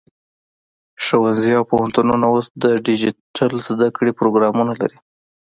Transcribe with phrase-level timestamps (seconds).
[1.03, 4.97] ښوونځي او پوهنتونونه اوس د ډیجیټل زده کړې پروګرامونه لري.